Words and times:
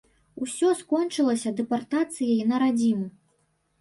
Усё 0.45 0.69
скончылася 0.79 1.53
дэпартацыяй 1.61 2.41
на 2.53 2.63
радзіму. 2.65 3.07